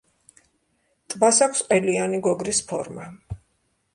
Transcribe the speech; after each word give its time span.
ტბას 1.13 1.41
აქვს 1.47 1.61
ყელიანი 1.67 2.21
გოგრის 2.29 2.65
ფორმა. 2.73 3.09